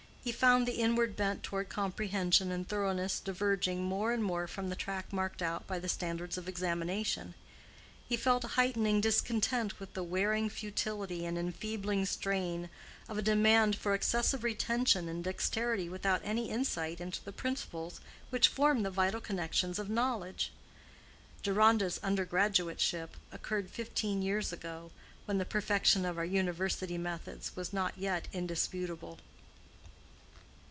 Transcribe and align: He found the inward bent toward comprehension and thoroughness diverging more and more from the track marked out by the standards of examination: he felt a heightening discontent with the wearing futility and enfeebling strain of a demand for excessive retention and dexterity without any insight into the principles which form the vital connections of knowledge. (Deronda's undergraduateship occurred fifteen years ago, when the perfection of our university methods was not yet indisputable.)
He 0.23 0.31
found 0.31 0.67
the 0.67 0.73
inward 0.73 1.15
bent 1.15 1.41
toward 1.41 1.69
comprehension 1.69 2.51
and 2.51 2.67
thoroughness 2.69 3.19
diverging 3.19 3.81
more 3.81 4.11
and 4.11 4.23
more 4.23 4.45
from 4.47 4.69
the 4.69 4.75
track 4.75 5.11
marked 5.11 5.41
out 5.41 5.65
by 5.65 5.79
the 5.79 5.89
standards 5.89 6.37
of 6.37 6.47
examination: 6.47 7.33
he 8.07 8.15
felt 8.15 8.43
a 8.43 8.49
heightening 8.49 9.01
discontent 9.01 9.79
with 9.79 9.95
the 9.95 10.03
wearing 10.03 10.47
futility 10.47 11.25
and 11.25 11.39
enfeebling 11.39 12.05
strain 12.05 12.69
of 13.09 13.17
a 13.17 13.23
demand 13.23 13.75
for 13.75 13.95
excessive 13.95 14.43
retention 14.43 15.09
and 15.09 15.23
dexterity 15.23 15.89
without 15.89 16.21
any 16.23 16.51
insight 16.51 17.01
into 17.01 17.23
the 17.23 17.31
principles 17.33 17.99
which 18.29 18.47
form 18.47 18.83
the 18.83 18.91
vital 18.91 19.21
connections 19.21 19.79
of 19.79 19.89
knowledge. 19.89 20.51
(Deronda's 21.41 21.97
undergraduateship 22.03 23.09
occurred 23.31 23.71
fifteen 23.71 24.21
years 24.21 24.53
ago, 24.53 24.91
when 25.25 25.39
the 25.39 25.45
perfection 25.45 26.05
of 26.05 26.19
our 26.19 26.25
university 26.25 26.99
methods 26.99 27.55
was 27.55 27.73
not 27.73 27.97
yet 27.97 28.27
indisputable.) 28.31 29.17